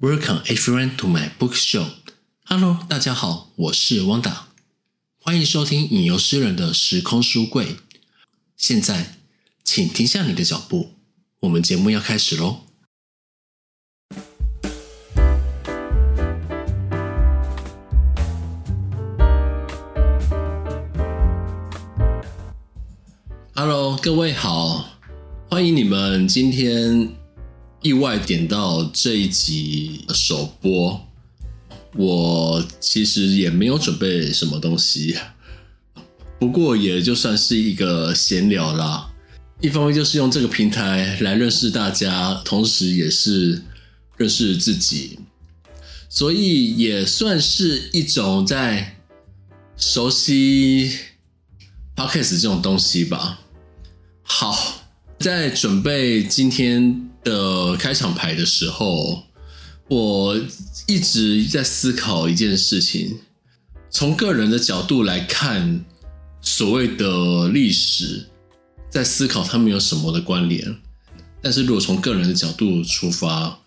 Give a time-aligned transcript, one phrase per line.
[0.00, 1.84] Welcome everyone to my book show.
[2.44, 4.46] Hello，大家好，我是汪达，
[5.20, 7.78] 欢迎收听引游诗人的时空书柜。
[8.56, 9.16] 现在，
[9.64, 10.92] 请停下你的脚步，
[11.40, 12.60] 我们节目要开始喽。
[23.52, 24.90] Hello，各位好，
[25.50, 27.17] 欢迎你们今天
[27.80, 31.04] 意外点到这一集首播。
[31.96, 35.16] 我其实也没有准备什么东西，
[36.38, 39.10] 不过也就算是一个闲聊啦。
[39.60, 43.62] 一方面就是用这个平台来认识大家，同时也是
[44.16, 45.18] 认识自己，
[46.08, 48.96] 所以也算是一种在
[49.76, 50.92] 熟悉
[51.96, 53.40] Podcast 这种东西吧。
[54.22, 54.84] 好，
[55.18, 59.22] 在准备今天的开场牌的时候，
[59.88, 60.40] 我
[60.86, 63.18] 一直在思考一件事情：
[63.90, 65.84] 从个人的角度来看，
[66.40, 68.26] 所谓的历史，
[68.88, 70.74] 在思考他们有什么的关联。
[71.42, 73.58] 但是如果从个人的角度出发，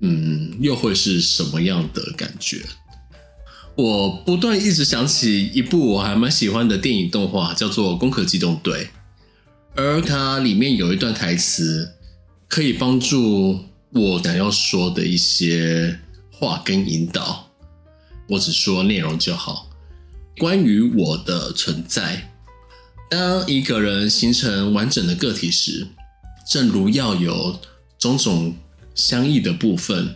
[0.00, 2.64] 嗯，又会是什么样的感觉？
[3.76, 8.84] 我不断一直想起一部我还蛮喜欢的电影动画，叫做《攻壳机动队》。
[9.74, 11.95] 而它里面有一段台词，
[12.48, 13.58] 可以帮助
[13.90, 15.98] 我想要说的一些
[16.30, 17.50] 话跟引导。
[18.28, 19.68] 我只说内容就好。
[20.38, 22.32] 关于我的存在，
[23.10, 25.86] 当一个人形成完整的个体时，
[26.46, 27.58] 正如要有
[27.98, 28.54] 种种
[28.94, 30.14] 相异的部分，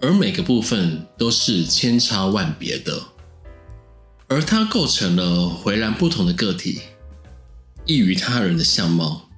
[0.00, 3.02] 而每个部分都是千差万别的，
[4.28, 5.24] 而它构成了
[5.64, 6.80] 迥然不同的个体。
[7.86, 9.28] 异于他人的相貌，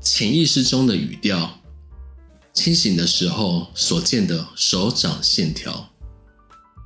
[0.00, 1.60] 潜意识中的语调，
[2.56, 5.92] 清醒的时候所见的手掌线条，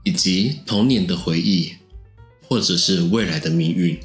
[0.03, 1.73] 以及童年的回忆，
[2.43, 3.99] 或者是未来的命运，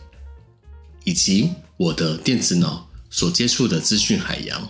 [1.03, 4.69] 以及我的电子脑所接触的资讯海洋，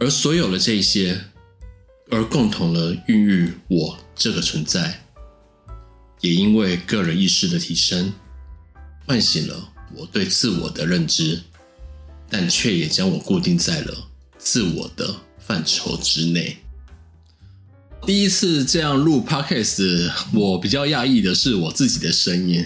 [0.00, 1.20] 而所有的这些，
[2.10, 5.04] 而共同的孕育我这个存在，
[6.22, 8.10] 也因为个人意识的提升，
[9.06, 9.68] 唤醒了。
[9.94, 11.42] 我对自我的认知，
[12.28, 14.08] 但却也将我固定在了
[14.38, 15.14] 自我的
[15.50, 16.58] 范畴之内。
[18.06, 22.64] 第一次这样录 Podcast，我比较讶异的是我自己的声音。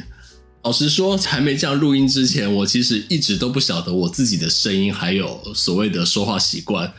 [0.62, 6.92] 老实说，还没这样录音之前，我其实一直都不晓得我自己的声音还有所谓的说话习惯。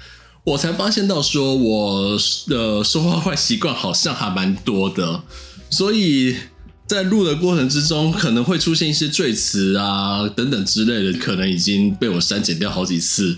[0.43, 5.21] 我才发现到说我的说话坏习惯好像还蛮多的，
[5.69, 6.35] 所以。
[6.87, 13.35] 在录的过程之中，可能会出现一些赘词啊等等之类的，可能已经被我删减掉好几次。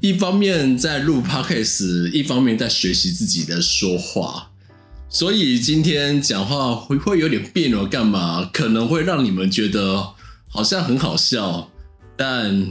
[0.00, 4.50] 一方面在录 podcast，一方面在学习自己的说话，
[5.08, 8.50] 所以今天讲话会会有点别扭，干嘛？
[8.52, 10.14] 可能会让你们觉得
[10.48, 11.70] 好像很好笑，
[12.16, 12.66] 但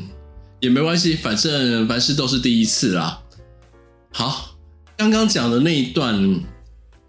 [0.59, 3.21] 也没关系，反正凡事都是第一次啦。
[4.11, 4.57] 好，
[4.97, 6.41] 刚刚讲的那一段。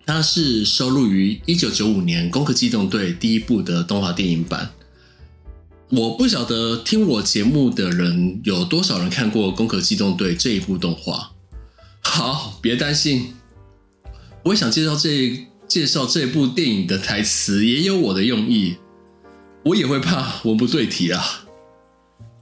[0.09, 4.71] 它是收录于一九九五年《攻壳机动队》第一部的动画电影版。
[5.91, 11.33] 我不晓得听我节目的人有多少人看过《攻壳机动队》这一部动画。
[12.01, 13.35] 好，别担心，
[14.45, 18.77] 我想介绍这介绍这部电影的台词也有我的用意。
[19.67, 21.23] 我也会怕文不对题啊，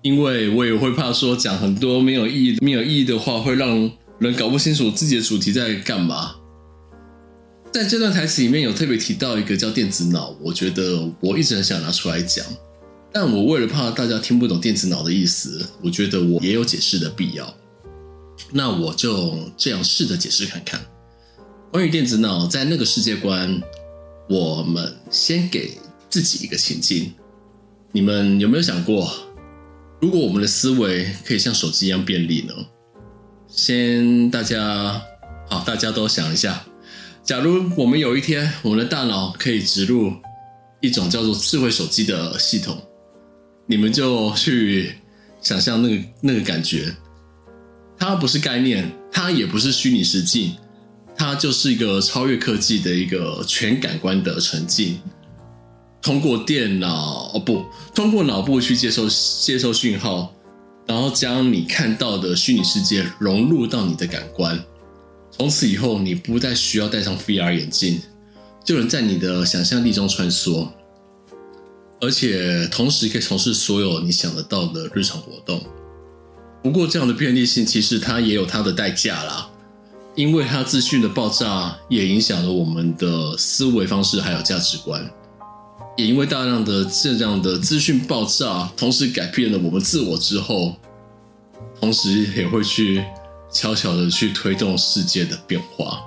[0.02, 3.90] 因为我也会怕说讲很多没有意义、没有意义的话，会让
[4.20, 6.36] 人搞不清楚自己的主题在干嘛。
[7.76, 12.42] 在这段台词里面有特别提到一个叫电子脑，我觉得我一直很想拿出来讲，
[13.12, 17.54] 但我为了怕大家听不懂电子脑的意思，我觉得我也有解释的必要。
[18.50, 20.80] 那我就这样试着解释看看。
[21.70, 23.60] 关于电子脑，在那个世界观，
[24.26, 25.72] 我们先给
[26.08, 27.12] 自己一个情境。
[27.92, 29.12] 你们有没有想过，
[30.00, 32.54] 如果我们的思维可以像手机一样便利呢？
[33.48, 34.98] 先大家
[35.50, 36.64] 好，大家都想一下。
[37.26, 40.12] 假如我们有一天，我们的大脑可以植入
[40.80, 42.80] 一种叫做智慧手机的系统，
[43.66, 44.92] 你们就去
[45.42, 46.94] 想象那个那个感觉。
[47.98, 50.54] 它不是概念，它也不是虚拟实境，
[51.16, 55.00] 它就是一个超越科技的一个全感官的沉浸。
[56.00, 59.08] 通过电脑哦不，通过脑部去接收
[59.42, 60.32] 接收讯号，
[60.86, 64.64] 然后将你看到的虚拟世界融入到你的感官。
[65.36, 68.00] 从此以后，你不再需要戴上 VR 眼镜，
[68.64, 70.68] 就能在你的想象力中穿梭，
[72.00, 75.62] 而且同时可以从事所有你想得到的日常活动。
[76.62, 79.50] 不过，这样的便利性其实它也有它的代价啦。
[80.14, 85.06] 因为它资讯的爆炸，也影响了我们的思维方式还有价值观。
[85.94, 90.74] 也因为大量的这样的资讯爆炸，同时改变了我们自我之后，
[91.78, 93.04] 同时也会去
[93.56, 95.98] 悄悄的去推动世界的变化。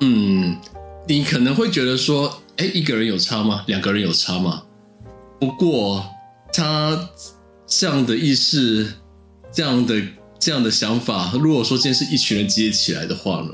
[0.00, 0.58] 嗯，
[1.06, 3.62] 你可能会觉得说，哎，一个人有差吗？
[3.68, 4.64] 两个人有差吗？
[5.38, 6.04] 不过，
[6.52, 7.08] 他
[7.68, 8.94] 这样的意识，
[9.52, 10.02] 这样的
[10.40, 13.50] 这样的想法，如果说今天是一群人集结起来的话呢，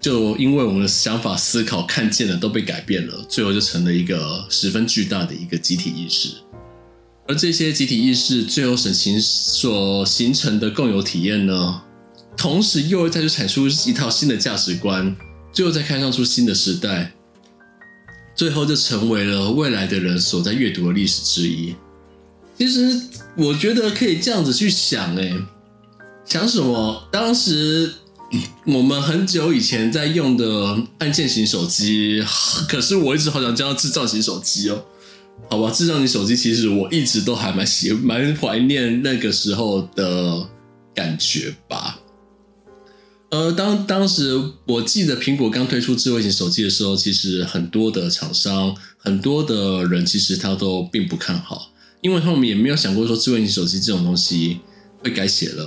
[0.00, 6.30] 就因为我们的想法、思考、看见的都被改变了，最后就成了一个十分巨大的一个集体意识。
[7.28, 11.82] 而这些集体意识最后所形所形成的共有体验呢，
[12.36, 15.16] 同时又会再去产出一套新的价值观。
[15.52, 17.14] 最后再开创出新的时代，
[18.34, 21.74] 最后就成为了未来的人所在阅读的历史之一。
[22.58, 23.00] 其实
[23.36, 25.34] 我觉得可以这样子去想，诶，
[26.26, 27.08] 想什么？
[27.10, 27.94] 当时
[28.66, 32.22] 我们很久以前在用的按键型手机，
[32.68, 34.84] 可是我一直好想叫它智障型手机哦。
[35.48, 40.48] 好吧，智障型手机其实我一直都还蛮喜蛮怀念那个时候的
[40.94, 42.00] 感觉吧。
[43.30, 54.60] 呃，当当时我记得苹果刚推出智慧型手机的时候，其实很多的厂商、很多的人其实他都并不看好，因为他们也没有想过说智慧型手机这种东西
[55.02, 55.66] 会改写了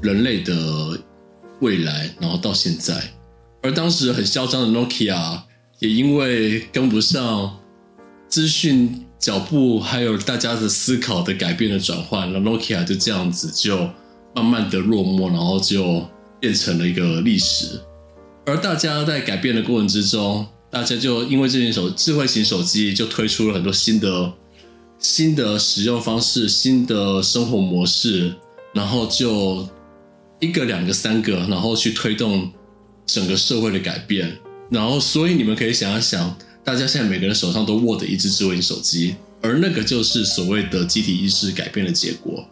[0.00, 0.98] 人类的
[1.60, 3.12] 未来，然后到现在。
[3.62, 5.42] 而当时很嚣张的 Nokia
[5.80, 7.58] 也因为跟不上
[8.30, 13.76] 资讯脚步，还有大家的思考的改变的转换，那 Nokia 就这样子就
[14.34, 16.08] 慢慢的落寞，然后就。
[16.40, 17.78] 变成了一个历史，
[18.46, 24.32] 而大家在改变的过程之中，大家就因为这件手智慧型手机，就推出了很多新的
[24.98, 28.34] 新的使用方式、新的生活模式，
[28.72, 29.68] 然后就
[30.38, 32.50] 一个、两个、三个，然后去推动
[33.04, 34.34] 整个社会的改变。
[34.70, 36.34] 然后，所以你们可以想一想，
[36.70, 42.46] 大家现在每个人手上都握着一支智慧型手机，而那个就是所谓的集体意识改变的结果。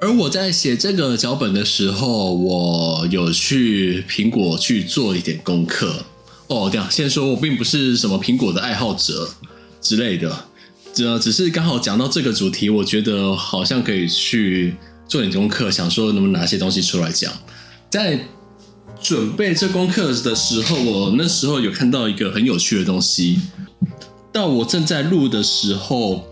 [0.00, 6.04] 而我在写这个脚本的时候，我有去苹果去做一点功课。
[6.48, 9.30] 哦，这样先说我并不是什么苹果的爱好者
[9.80, 10.46] 之类的，
[10.92, 14.74] 这只是刚好讲到这个主题，我觉得好像可以去
[15.06, 17.32] 做点功课，想说能不能拿些东西出来讲。
[17.88, 18.18] 在
[19.08, 23.38] 准备这功课的时候，我那时候有看到一个很有趣的东西，
[24.30, 26.24] 到我正在录的时候，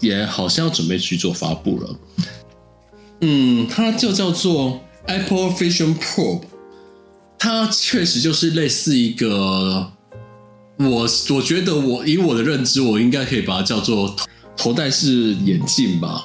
[0.00, 1.96] 也好像要准备去做发布了。
[3.20, 6.40] 嗯，它就叫做 Apple Vision Pro，
[7.38, 9.92] 它确实就是类似一个，
[10.78, 14.16] 我我觉得我以我的认知，我应该可以把它叫做
[14.56, 16.24] 头戴式眼镜吧，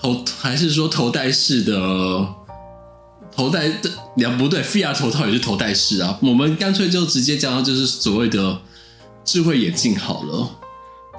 [0.00, 2.26] 头还是说头戴式的
[3.36, 8.60] 头戴的，两不对，VR 头套也是头戴式啊，我们干脆就直接叫它就是所谓的
[9.24, 10.50] 智慧眼镜好了。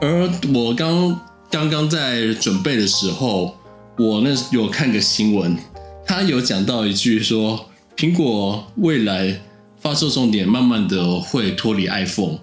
[0.01, 1.19] 而我刚
[1.49, 3.55] 刚刚在准备的时候。
[3.95, 5.55] 我那有看个新闻，
[6.03, 9.39] 他有讲到一句说，苹果未来
[9.79, 12.39] 发售重点慢慢的会脱离 iPhone，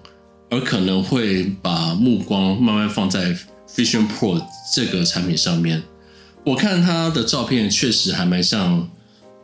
[0.49, 3.35] 而可能会把目光慢慢放在
[3.75, 4.41] Vision Pro
[4.73, 5.83] 这个产品上面。
[6.45, 8.89] 我看他的照片确实还蛮像，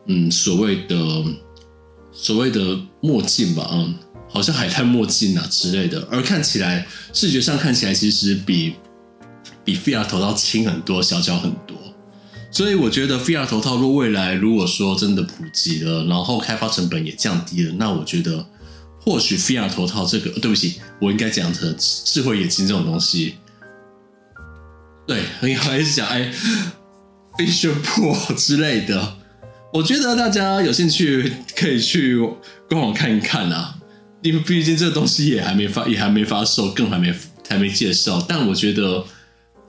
[0.07, 0.95] 嗯，所谓的
[2.11, 3.95] 所谓的墨镜吧，嗯，
[4.29, 8.75] 好像海滩墨镜啊之类的，而看起来视觉上看起来其实比
[9.63, 11.77] 比 VR 头套轻很多，小巧很多。
[12.49, 18.43] 所以我觉得 VR 头套若未来如果说真的普及了，然后开发成本也降低了，那我觉得
[19.01, 23.35] 或许 VR 头套这个，对不起，我应该讲成智慧眼镜这种东西，
[25.05, 26.31] 对，你还是讲哎
[27.37, 29.17] ，Vision Pro 之类的，
[29.73, 32.17] 我觉得大家有兴趣可以去
[32.69, 33.77] 官网看一看啊，
[34.21, 37.13] 因为毕竟这个东西也还没发，也还没发售，更还没
[37.47, 39.05] 还没介绍，但我觉得。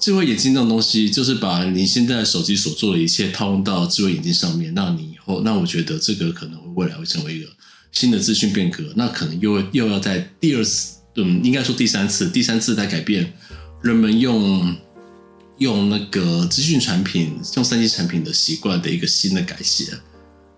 [0.01, 4.73] 智慧眼镜这种东西，就是把你现在手机所做的一切套用到智慧眼镜上面。
[4.73, 7.49] 那你以后，那我觉得这个可能会未来会成为一个
[7.91, 8.85] 新的资讯变革。
[8.95, 13.33] 那可能又又要在第二次，嗯，应该说第三次，第三次在改变
[13.83, 14.73] 人们用
[15.59, 19.93] 用那个资讯产品、用三 G 产品的习惯的一个新的改写。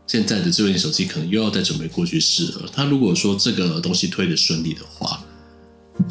[0.07, 2.71] 现在的智慧型手机可能又要再准备过去式了。
[2.73, 5.23] 他如果说这个东西推得顺利的话，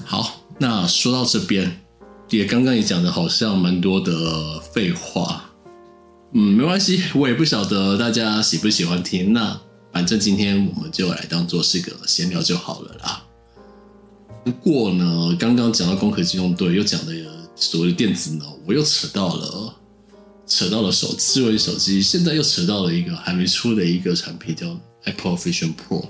[0.06, 1.82] 好，那说到这边。
[2.30, 5.50] 也刚刚也讲的好像蛮多的废话，
[6.36, 9.34] 嗯，没关系，我也不晓得大家喜不喜欢听。
[9.34, 9.60] 那
[9.92, 13.26] 反正今天我们就来当做是个闲聊就好了啦。
[14.46, 17.16] 不过呢，刚刚讲到攻壳机动队，又讲的
[17.60, 19.76] 所谓的电子脑，我又扯到了
[20.48, 26.06] 扯到了手智慧手机，现在又扯到了一个还没出的一个产品叫 Apple Vision Pro。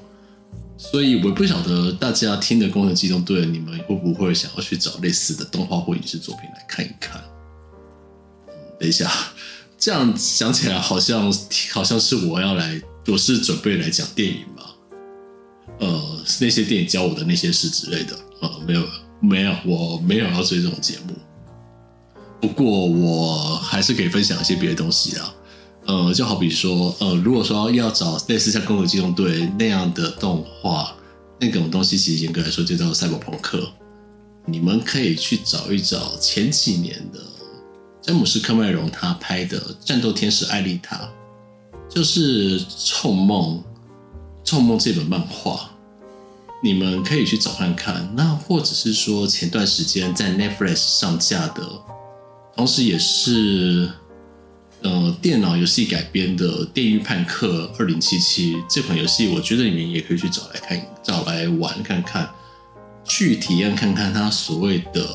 [0.77, 7.21] 所以我不晓得大家听的《攻壳机动队》，你们会不会想要去找类似的动画或影视作品来看一看？
[8.79, 9.11] 等一下，
[9.77, 11.33] 这样想起来好像
[11.71, 14.63] 好像是我要来，我是准备来讲电影嘛？
[15.79, 18.17] 呃，那些电影教我的那些事之类的。
[18.39, 18.87] 呃，没有
[19.19, 21.13] 没有，我没有要追这种节目。
[22.41, 25.34] 不过我还是可以分享一些别的东西啊。
[25.86, 30.96] 呃，就好比说，呃，如果说要找类似像《攻壳机动队》那样的动画，
[31.39, 33.67] 那种东西，其实严格来说就叫赛博朋克。
[34.46, 37.19] 你们可以去找一找前几年的
[38.01, 41.10] 詹姆斯·科麦隆他拍的《战斗天使艾丽塔》，
[41.93, 43.58] 就是《臭梦》
[44.43, 45.69] 《臭梦》这本漫画，
[46.63, 48.08] 你们可以去找看看。
[48.15, 51.63] 那或者是说，前段时间在 Netflix 上架的，
[52.59, 53.89] 同时也是。
[54.81, 62.29] 呃，电脑游戏改编的《电驭叛客二零七七》这款游戏，我觉得你们也可以去找来看，找来玩看看，
[63.03, 65.05] 去体验看看它所谓的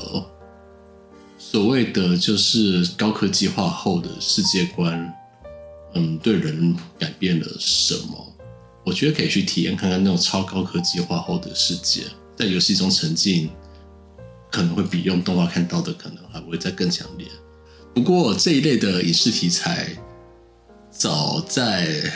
[1.39, 5.11] 所谓的就是高科技化后的世界观，
[5.95, 8.35] 嗯，对人改变了什么？
[8.85, 12.03] 我觉得可以去体验看看那种超高科技化后的世界，
[12.37, 13.49] 在游戏中沉浸，
[14.55, 17.27] 可能会比用动画看到的可能还会再更强烈。
[17.93, 19.89] 不过这一类的影视题材，
[20.93, 22.09] 早在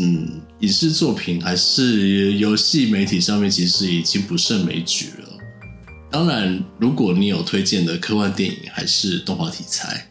[0.00, 5.28] 嗯影视作品还是游戏媒体上面，其实已经不胜枚举了。
[6.10, 10.10] 当然，如果你有推荐的科幻电影还是动画题材，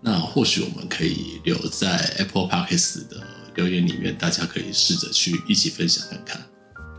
[0.00, 3.22] 那或许我们可以留在 Apple Podcast 的
[3.56, 6.40] 留言里面，大家可以试着去一起分享看看。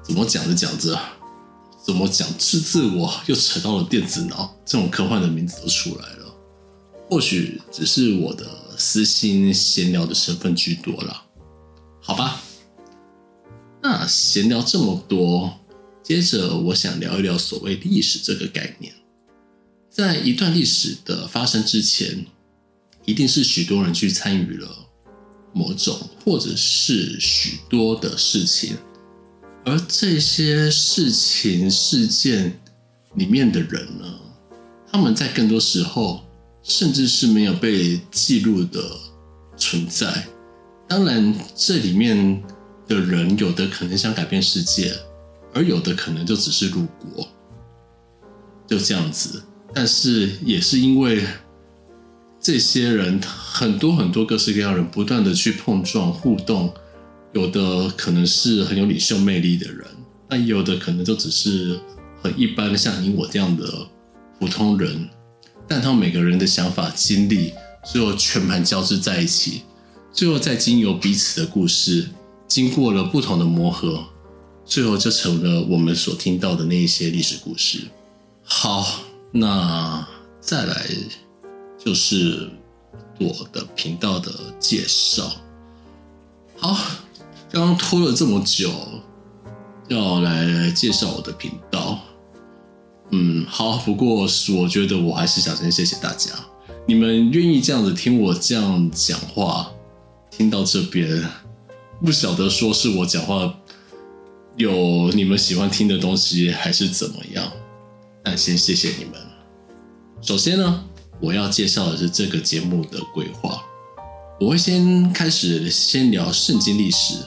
[0.03, 0.99] 怎么讲着讲着，
[1.85, 6.33] 怎么讲自自我又扯到了电子脑，这种科幻的名字都出来了。
[7.09, 8.47] 或许只是我的
[8.77, 11.25] 私心闲聊的成分居多了，
[12.01, 12.41] 好吧？
[13.81, 15.59] 那闲聊这么多，
[16.01, 18.93] 接着我想聊一聊所谓历史这个概念。
[19.89, 22.25] 在一段历史的发生之前，
[23.03, 24.69] 一定是许多人去参与了
[25.53, 28.77] 某种或者是许多的事情，
[29.65, 32.59] 而这些事情事件
[33.15, 34.05] 里面的人呢，
[34.91, 36.21] 他们在更多时候。
[36.65, 38.81] 甚至是没有被记录的
[39.57, 40.25] 存在。
[40.87, 42.41] 当然，这里面
[42.87, 44.93] 的人有的可能想改变世界，
[45.53, 47.27] 而有的可能就只是路过，
[48.65, 49.43] 就这样子。
[49.73, 51.25] 但是也是因为
[52.39, 56.73] 这些人很多很多各式各样的人不断的去碰撞互动，
[57.33, 59.85] 有的可能是很有领袖魅力的人，
[60.29, 61.79] 但有的可能就只是
[62.21, 63.87] 很一般，像你我这样的
[64.39, 65.09] 普通人。
[65.67, 69.61] 但他们每个人的想法、经历，最后全盘交织在一起，
[70.11, 72.09] 最后再经由彼此的故事，
[72.47, 74.03] 经过了不同的磨合，
[74.65, 77.79] 最后就成了我们所听到的那一些历史故事。
[78.43, 78.85] 好，
[79.31, 80.05] 那
[80.41, 80.85] 再来
[81.83, 82.49] 就是
[83.19, 85.31] 我的频道的介绍。
[86.57, 86.77] 好，
[87.53, 88.71] 刚拖了这么久，
[89.87, 91.99] 要来介绍我的频道。
[93.11, 93.77] 嗯，好。
[93.77, 96.31] 不过我觉得我还是想先谢谢大家，
[96.87, 99.71] 你们愿意这样子听我这样讲话，
[100.31, 101.23] 听到这边，
[102.03, 103.53] 不晓得说是我讲话
[104.55, 107.51] 有你们喜欢听的东西，还是怎么样？
[108.23, 109.13] 但先谢谢你们。
[110.23, 110.83] 首先呢，
[111.21, 113.61] 我要介绍的是这个节目的规划，
[114.39, 117.19] 我会先开始先聊圣经历史，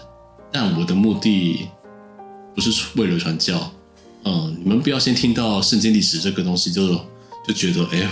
[0.53, 1.69] 但我的目的
[2.55, 3.73] 不是为了传教。
[4.25, 7.01] 嗯，你们不要先听到圣经历史这个东西就
[7.47, 8.09] 就觉得，哎，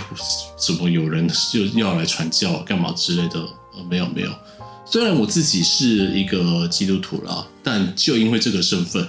[0.57, 3.39] 怎么有人就要来传教干嘛之类的？
[3.75, 4.31] 呃，没有没有。
[4.85, 9.05] 虽然我自己是一个基督徒啦，但就因为这个身份，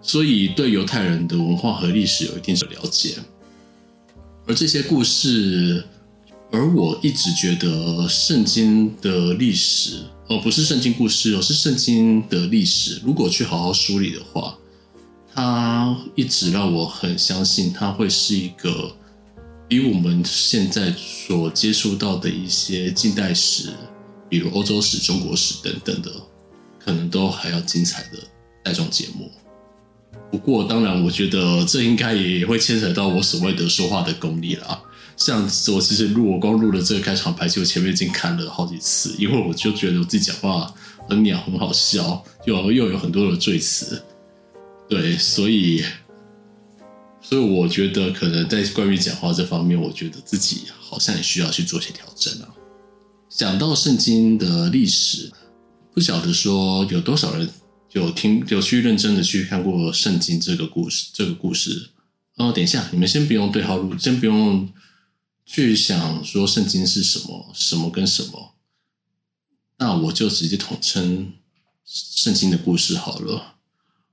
[0.00, 3.16] 所以对犹太人的文化和历史有一定的了解。
[4.46, 5.84] 而这些故事，
[6.50, 13.00] 而我一直觉得圣经的历史，哦不是圣经故事，哦是圣经的历史。
[13.04, 14.56] 如果去好好梳理的话。
[15.34, 18.94] 它一直让我很相信，它会是一个
[19.66, 23.70] 比我们现在所接触到的一些近代史，
[24.28, 26.12] 比如欧洲史、中国史等等的，
[26.78, 28.18] 可能都还要精彩的
[28.62, 29.30] 带状节目。
[30.30, 34.82] 不过，当然，我觉得这应该也会牵扯到我所谓的说话的功力啦。
[35.24, 40.74] 像我其实录我光录了这个开场白，就前面已经看了好几次，因为我就觉得我自己讲话
[41.08, 44.02] 很鸟，很好笑，又又有很多的赘词。
[44.88, 45.84] 对，所以，
[47.20, 52.48] 所以我觉得可能在关于讲话这方面，我觉得自己好像也需要去做些调整啊。
[53.30, 55.30] 讲到圣经的历史，
[55.94, 57.48] 不晓得说有多少人
[57.92, 61.10] 有听有去认真的去看过圣经这个故事。
[61.14, 61.90] 这个故事
[62.36, 64.68] 哦，等一下，你们先不用对号入，先不用
[65.44, 68.54] 去想说圣经是什么，什么跟什么。
[69.78, 71.32] 那我就直接统称
[71.84, 73.56] 圣经的故事好了。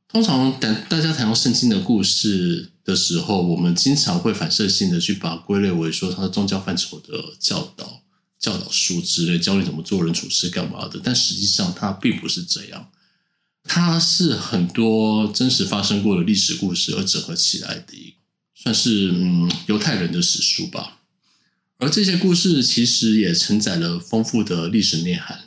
[0.08, 8.02] 通常，当大家谈到圣经的故事的时候，我们经常会反射性的去把它归类为说它的宗教范畴的教导、
[8.40, 11.00] 教导书之类，教你怎么做人处事干嘛的。
[11.04, 12.90] 但实际上，它并不是这样。
[13.66, 18.16] 它是很多真实发生过的历史故事而整合起来的一个，
[18.56, 20.99] 算是嗯犹太人的史书吧。
[21.80, 25.46] 而这些故事其实也承载了丰富的历史内涵。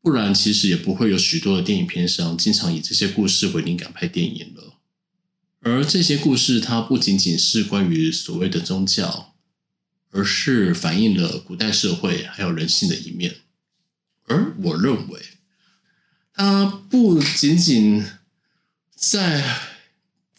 [0.00, 4.74] 不然，其实也不会有许多的电影片商经常以这些故事为灵感拍电影了。
[5.60, 9.34] 而这些故事，它不仅仅是关于所谓的宗教，
[10.10, 13.36] 而是反映了古代社会还有人性的一面。
[14.26, 15.20] 而我认为，
[16.34, 18.04] 它不仅仅
[18.94, 19.42] 在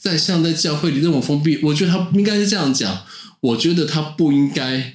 [0.06, 3.06] 在像在教会里那么封闭，我觉得它不应该是这样讲。
[3.42, 4.94] 我觉得它不应该。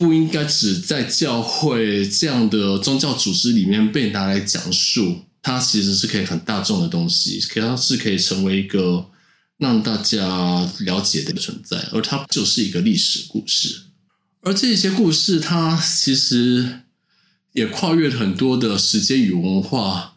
[0.00, 9.10] 不应该只在教会这样的宗教组织里面被拿来讲述，它其实是可以很大众的东西，可它是可以成为一个
[9.58, 13.82] 让大家了解的存在，而它就是一个历史故事。
[14.40, 16.80] 而这些故事，它其实
[17.52, 20.16] 也跨越了很多的时间与文化，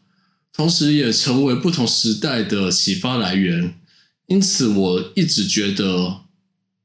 [0.54, 3.74] 同时也成为不同时代的启发来源。
[4.34, 6.22] 因此，我一直觉得，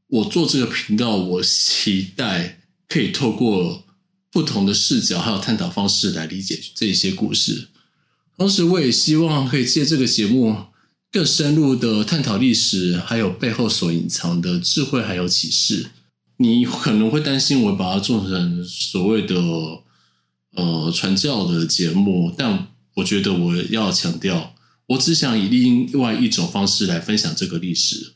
[0.08, 2.56] 我做这个频道，我期待。
[2.90, 3.84] 可以透过
[4.30, 7.68] 不同的视角还有探讨方式来理解这些故事，
[8.38, 10.56] 同时我也希望可以借这个节目
[11.12, 15.90] 更深入的探讨历史，还有背后所隐藏的智慧还有启示。
[16.38, 19.36] 你可能会担心我把它做成所谓的
[20.54, 24.54] 呃传教的节目，但我觉得我要强调，
[24.88, 28.12] 我只想以另外一种方式来分享这个历史。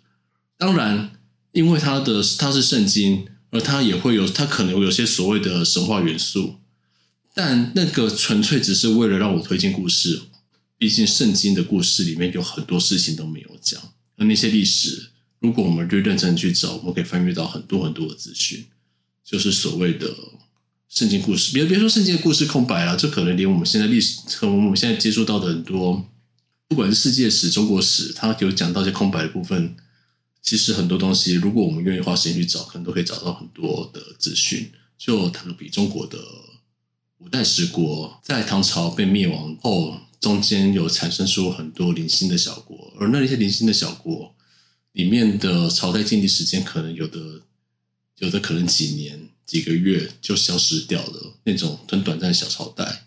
[0.59, 1.12] 当然，
[1.53, 3.27] 因为它的它是圣经。
[3.55, 6.55] 而它也会有，它可能有些所谓的神话元素，
[7.35, 10.23] 但那个纯粹只是为了让我推荐故事。
[10.79, 13.79] 毕竟圣经的故事里面有很多事情都没有讲，
[14.16, 18.64] 而那些历史，如果我们就认真去找，我们可以翻阅到很多很多的资讯，
[19.23, 20.09] 就是所谓的
[20.88, 21.53] 圣经故事。
[21.53, 26.09] 别别说圣经的故事空白了，这可能连我们现在历史和我们现在接触到的很多，
[26.73, 29.77] 不管是世界史、中国史，它有讲到一些空白的部分。
[30.41, 34.73] 其实很多东西，如果我们愿意花时间去找，可能都可以找到很多的资讯。
[34.97, 36.19] 就谈比中国的
[37.19, 44.35] 五代十国，在唐朝被灭亡后，中间有产生出很多零星的小国，而那一些零星的小国
[44.93, 47.43] 里面的朝代建立时间，可能有的
[48.17, 53.05] 有的可能几年、几个月就消失掉了，那种很短暂的小朝代，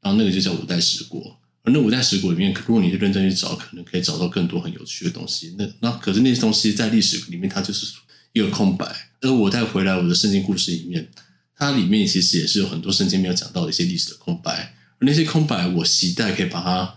[0.00, 1.38] 然后那个就叫五代十国。
[1.64, 5.54] 而那五代十国里面，如果你是认真去找，可能可以找到更多很有趣的东西。
[5.58, 7.86] 那那可是那些东西在历史里面，它就是
[8.34, 8.94] 一个空白。
[9.22, 11.08] 而我带回来我的圣经故事里面，
[11.56, 14.74] 它里面其实也是有很多圣经没有讲到的一些历史的空白。
[14.98, 16.94] 而那些空白，我期待可以把它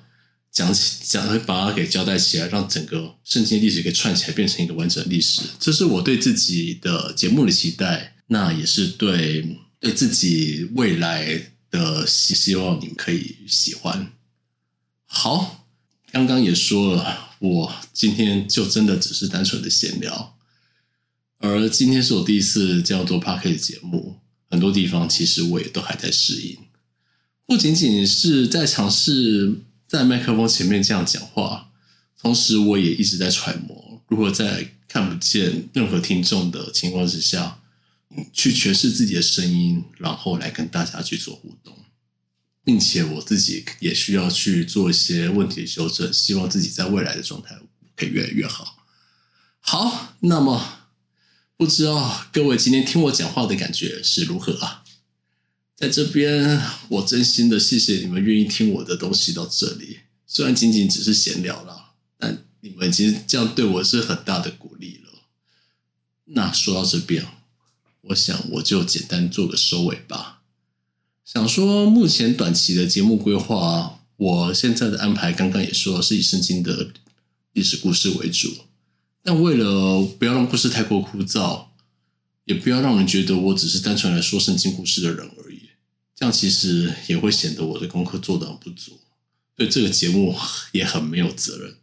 [0.52, 5.44] 讲起，讲把它给交代起来，让整个圣经历史给串起来，变成一个完整的历史。
[5.58, 14.12] 这是我对自己的节目的期待，那也是对对自己未来的希希望，你可以喜欢。
[15.10, 15.66] 好，
[16.12, 20.38] 刚刚也说了，我今天就真的只是单纯的闲聊，
[21.40, 26.58] 而今天是我第一次这样做 Podcast 节目，很多地方其实我也都还在适应，
[27.46, 31.72] 不仅仅是在尝试在麦克风前面这样讲话，
[32.22, 37.60] 同时我也一直在揣摩如何在看不见任何听众的情况之下，
[38.34, 41.74] 去诠释自己的声音，然后来跟大家去做互动。
[42.68, 47.58] 并且我自己也需要去做一些问题的修正，希望自己在未来的状态
[47.96, 48.84] 可以越来越好。
[49.62, 50.90] 好，那么
[51.56, 54.84] 不知道各位今天听我讲话的感觉是如何啊？
[55.78, 65.22] 在这边，我真心的谢谢你们愿意听我的东西到这里，虽然仅仅只是闲聊啦，但你们其实这样对我是很大的鼓励了。
[66.26, 67.26] 那说到这边，
[68.02, 70.37] 我想我就简单做个收尾吧。
[71.38, 76.90] 想说，目前短期的节目规划，我现在的安排刚刚也说是以圣经的
[77.54, 78.52] 历史故事为主，
[79.22, 81.66] 但为了不要让故事太过枯燥，
[82.46, 85.62] 也不要让人觉得我只是单纯来说圣经故事的人而已，
[86.16, 88.94] 这样其实也会显得我的功课做得很不足，
[89.56, 90.36] 对这个节目
[90.72, 91.76] 也很没有责任。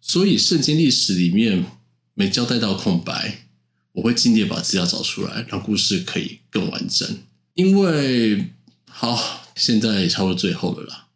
[0.00, 1.66] 所以圣经历史里面
[2.14, 3.46] 没交代到空白，
[3.90, 7.18] 我会尽力把资料找出来，让故事可以更完整。
[7.54, 8.52] 因为
[8.92, 11.06] 好，现在差不多最后了啦。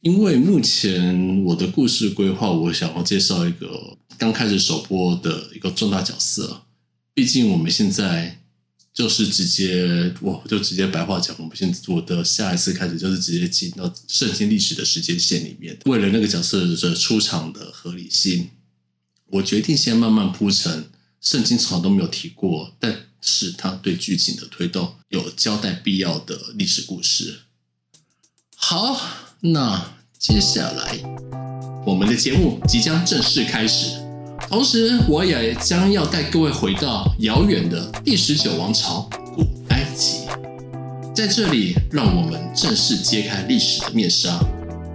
[0.00, 6.62] 因为目前我的故事规划，我想要介绍一个刚开始首播的一个重大角色。
[7.14, 8.40] 毕竟我们现在
[8.92, 15.78] 就是直接，我就直接白话讲，我们现我的下一次开始就是直接进到圣经历史的时间线里面。
[15.86, 18.50] 为了那个角色的出场的合理性，
[19.26, 20.90] 我决定先慢慢铺陈。
[21.20, 27.40] 圣经从来都没有提过，但是他对剧情的推动有交代必要的历史故事。
[28.54, 29.00] 好，
[29.40, 30.98] 那接下来
[31.86, 33.98] 我们的节目即将正式开始，
[34.48, 40.26] 同时我也将要带各位回到遥远的第十九王朝古埃及，
[41.14, 44.38] 在这里让我们正式揭开历史的面纱，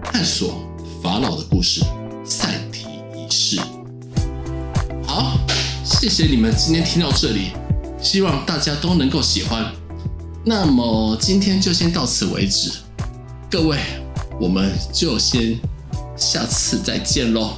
[0.04, 0.64] 探索
[1.02, 1.82] 法老的故事——
[2.24, 3.60] 赛提一世。
[5.06, 5.36] 好。
[5.84, 7.52] 谢谢你们今天听到这里，
[8.02, 9.72] 希望大家都能够喜欢。
[10.46, 12.72] 那么今天就先到此为止，
[13.52, 13.78] 各位，
[14.40, 15.60] 我们就先
[16.16, 17.58] 下次再见喽。